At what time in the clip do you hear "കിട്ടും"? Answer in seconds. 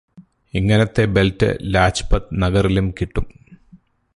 2.91-3.27